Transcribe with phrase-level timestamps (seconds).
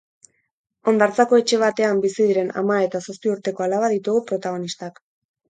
[0.91, 5.01] Hondartzako etxe batean bizi diren ama eta zazpi urteko alaba ditugu protagonistak.